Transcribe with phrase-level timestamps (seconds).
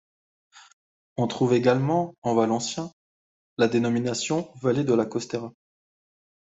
[1.17, 2.91] On trouve également en valencien
[3.59, 5.53] la dénomination Vallés de la Costera.